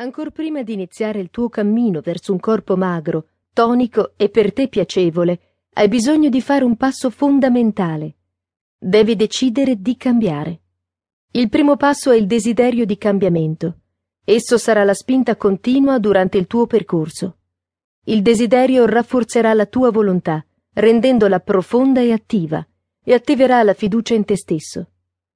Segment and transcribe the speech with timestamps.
[0.00, 4.68] Ancor prima di iniziare il tuo cammino verso un corpo magro, tonico e per te
[4.68, 5.40] piacevole,
[5.72, 8.14] hai bisogno di fare un passo fondamentale.
[8.78, 10.60] Devi decidere di cambiare.
[11.32, 13.78] Il primo passo è il desiderio di cambiamento.
[14.22, 17.38] Esso sarà la spinta continua durante il tuo percorso.
[18.04, 22.64] Il desiderio rafforzerà la tua volontà, rendendola profonda e attiva,
[23.02, 24.90] e attiverà la fiducia in te stesso.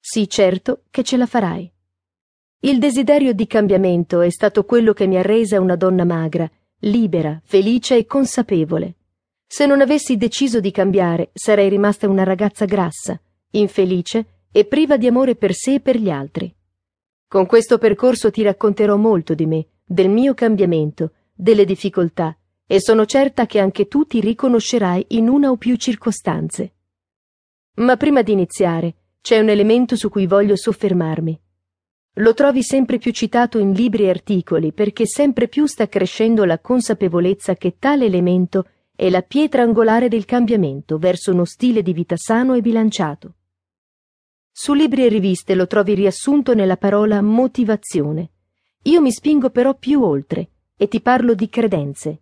[0.00, 1.70] Sii certo che ce la farai.
[2.60, 7.38] Il desiderio di cambiamento è stato quello che mi ha resa una donna magra, libera,
[7.44, 8.94] felice e consapevole.
[9.46, 15.06] Se non avessi deciso di cambiare, sarei rimasta una ragazza grassa, infelice e priva di
[15.06, 16.52] amore per sé e per gli altri.
[17.28, 22.36] Con questo percorso ti racconterò molto di me, del mio cambiamento, delle difficoltà,
[22.66, 26.72] e sono certa che anche tu ti riconoscerai in una o più circostanze.
[27.74, 31.40] Ma prima di iniziare, c'è un elemento su cui voglio soffermarmi.
[32.18, 36.58] Lo trovi sempre più citato in libri e articoli perché sempre più sta crescendo la
[36.58, 42.16] consapevolezza che tale elemento è la pietra angolare del cambiamento verso uno stile di vita
[42.16, 43.34] sano e bilanciato.
[44.50, 48.30] Su libri e riviste lo trovi riassunto nella parola motivazione.
[48.84, 52.20] Io mi spingo però più oltre e ti parlo di credenze.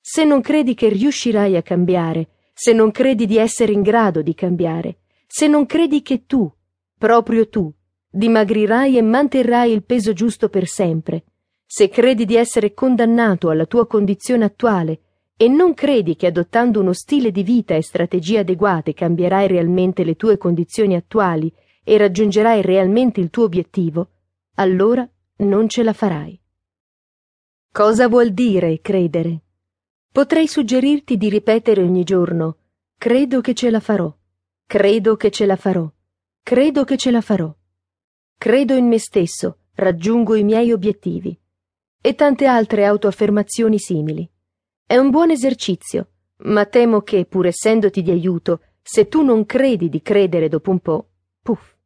[0.00, 4.34] Se non credi che riuscirai a cambiare, se non credi di essere in grado di
[4.34, 6.48] cambiare, se non credi che tu,
[6.96, 7.72] proprio tu,
[8.14, 11.24] dimagrirai e manterrai il peso giusto per sempre,
[11.64, 15.00] se credi di essere condannato alla tua condizione attuale
[15.34, 20.14] e non credi che adottando uno stile di vita e strategie adeguate cambierai realmente le
[20.14, 21.50] tue condizioni attuali
[21.82, 24.10] e raggiungerai realmente il tuo obiettivo,
[24.56, 26.38] allora non ce la farai.
[27.72, 29.44] Cosa vuol dire credere?
[30.12, 32.58] Potrei suggerirti di ripetere ogni giorno
[32.98, 34.14] credo che ce la farò,
[34.66, 35.90] credo che ce la farò,
[36.42, 37.52] credo che ce la farò.
[38.42, 41.38] Credo in me stesso, raggiungo i miei obiettivi.
[42.00, 44.28] E tante altre autoaffermazioni simili.
[44.84, 49.88] È un buon esercizio, ma temo che, pur essendoti di aiuto, se tu non credi
[49.88, 51.08] di credere dopo un po',
[51.40, 51.76] puff.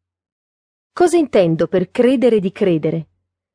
[0.95, 3.09] Cosa intendo per credere di credere?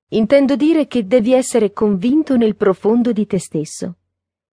[0.10, 3.96] Intendo dire che devi essere convinto nel profondo di te stesso.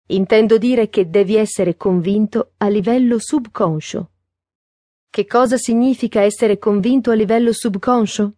[0.05, 4.11] Intendo dire che devi essere convinto a livello subconscio.
[5.17, 8.33] Che cosa significa essere convinto a livello subconscio?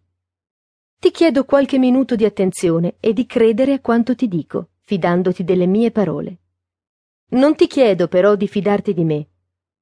[0.98, 5.66] Ti chiedo qualche minuto di attenzione e di credere a quanto ti dico, fidandoti delle
[5.66, 6.38] mie parole.
[7.32, 9.26] Non ti chiedo però di fidarti di me.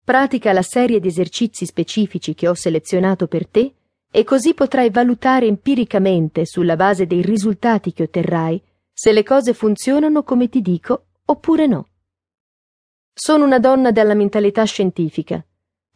[0.02, 3.74] Pratica la serie di esercizi specifici che ho selezionato per te
[4.10, 8.60] e così potrai valutare empiricamente, sulla base dei risultati che otterrai,
[8.92, 11.90] se le cose funzionano come ti dico oppure no.
[13.12, 15.40] Sono una donna dalla mentalità scientifica.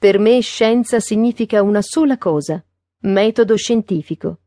[0.02, 2.60] Per me scienza significa una sola cosa,
[3.02, 4.40] metodo scientifico.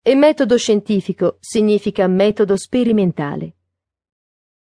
[0.00, 3.56] E metodo scientifico significa metodo sperimentale.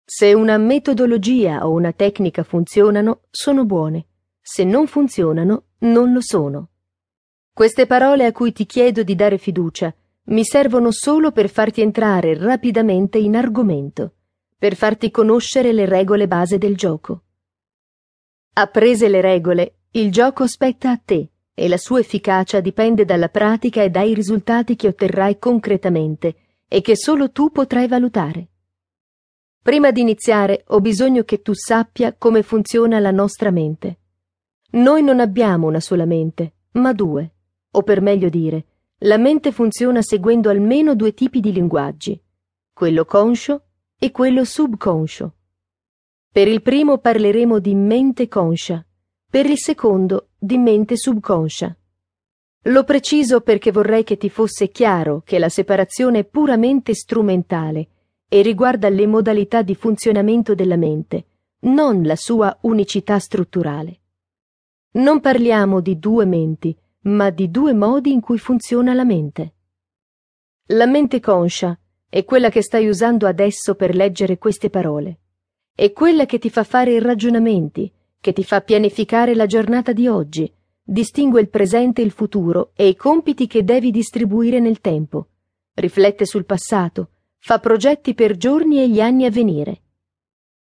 [0.04, 4.06] Se una metodologia o una tecnica funzionano, sono buone.
[4.40, 6.70] Se non funzionano, non lo sono.
[7.52, 12.36] Queste parole a cui ti chiedo di dare fiducia mi servono solo per farti entrare
[12.36, 14.14] rapidamente in argomento,
[14.58, 17.22] per farti conoscere le regole base del gioco.
[18.54, 23.80] Apprese le regole, il gioco spetta a te e la sua efficacia dipende dalla pratica
[23.80, 26.34] e dai risultati che otterrai concretamente
[26.66, 28.48] e che solo tu potrai valutare.
[29.62, 33.98] Prima di iniziare ho bisogno che tu sappia come funziona la nostra mente.
[34.72, 37.30] Noi non abbiamo una sola mente, ma due,
[37.70, 38.64] o per meglio dire,
[38.98, 42.20] la mente funziona seguendo almeno due tipi di linguaggi,
[42.72, 43.62] quello conscio
[43.96, 45.34] e quello subconscio.
[46.32, 48.84] Per il primo parleremo di mente conscia,
[49.34, 51.76] per il secondo di mente subconscia.
[52.66, 57.88] Lo preciso perché vorrei che ti fosse chiaro che la separazione è puramente strumentale
[58.28, 61.26] e riguarda le modalità di funzionamento della mente,
[61.62, 64.02] non la sua unicità strutturale.
[64.92, 69.54] Non parliamo di due menti, ma di due modi in cui funziona la mente.
[70.66, 71.76] La mente conscia
[72.08, 75.18] è quella che stai usando adesso per leggere queste parole.
[75.74, 77.92] È quella che ti fa fare ragionamenti,
[78.24, 80.50] che ti fa pianificare la giornata di oggi,
[80.82, 85.28] distingue il presente e il futuro e i compiti che devi distribuire nel tempo,
[85.74, 89.82] riflette sul passato, fa progetti per giorni e gli anni a venire.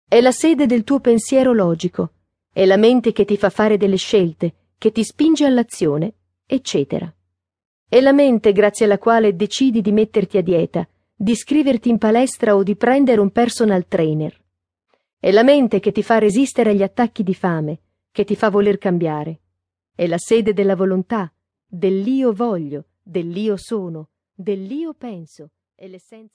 [0.05, 2.11] È la sede del tuo pensiero logico,
[2.51, 7.09] è la mente che ti fa fare delle scelte, che ti spinge all'azione, eccetera.
[7.87, 10.85] È la mente grazie alla quale decidi di metterti a dieta,
[11.15, 14.42] di iscriverti in palestra o di prendere un personal trainer.
[15.23, 17.79] È la mente che ti fa resistere agli attacchi di fame,
[18.11, 19.39] che ti fa voler cambiare.
[19.95, 21.33] È la sede della volontà,
[21.65, 26.31] dell'io voglio, dell'io sono, dell'io penso, è l'essenza